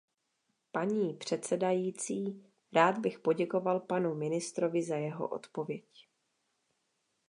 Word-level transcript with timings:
Paní 0.71 1.13
předsedající, 1.13 2.45
rád 2.73 2.97
bych 2.97 3.19
poděkoval 3.19 3.79
panu 3.79 4.15
ministrovi 4.15 4.83
za 4.83 4.95
jeho 4.95 5.27
odpověď. 5.27 6.07